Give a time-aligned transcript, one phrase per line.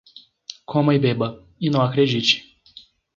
[0.65, 2.57] Coma e beba, e não acredite.